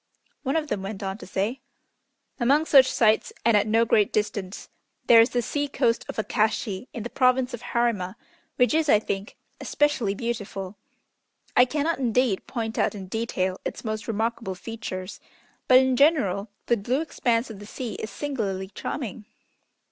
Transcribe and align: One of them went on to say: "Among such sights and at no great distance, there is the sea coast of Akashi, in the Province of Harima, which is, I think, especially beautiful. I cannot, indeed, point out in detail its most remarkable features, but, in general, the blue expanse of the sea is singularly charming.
One 0.41 0.55
of 0.55 0.67
them 0.69 0.81
went 0.81 1.03
on 1.03 1.19
to 1.19 1.27
say: 1.27 1.59
"Among 2.39 2.65
such 2.65 2.91
sights 2.91 3.31
and 3.45 3.55
at 3.55 3.67
no 3.67 3.85
great 3.85 4.11
distance, 4.11 4.67
there 5.05 5.21
is 5.21 5.29
the 5.29 5.43
sea 5.43 5.67
coast 5.67 6.05
of 6.09 6.17
Akashi, 6.17 6.87
in 6.91 7.03
the 7.03 7.09
Province 7.11 7.53
of 7.53 7.61
Harima, 7.61 8.15
which 8.55 8.73
is, 8.73 8.89
I 8.89 8.97
think, 8.97 9.37
especially 9.59 10.15
beautiful. 10.15 10.75
I 11.55 11.65
cannot, 11.65 11.99
indeed, 11.99 12.47
point 12.47 12.79
out 12.79 12.95
in 12.95 13.09
detail 13.09 13.61
its 13.63 13.85
most 13.85 14.07
remarkable 14.07 14.55
features, 14.55 15.19
but, 15.67 15.77
in 15.77 15.95
general, 15.95 16.49
the 16.65 16.77
blue 16.77 17.01
expanse 17.01 17.51
of 17.51 17.59
the 17.59 17.67
sea 17.67 17.93
is 17.99 18.09
singularly 18.09 18.69
charming. 18.69 19.25